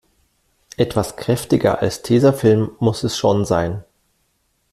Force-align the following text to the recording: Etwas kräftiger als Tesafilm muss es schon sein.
Etwas 0.77 1.15
kräftiger 1.15 1.81
als 1.83 2.01
Tesafilm 2.01 2.71
muss 2.79 3.03
es 3.03 3.19
schon 3.19 3.45
sein. 3.45 3.83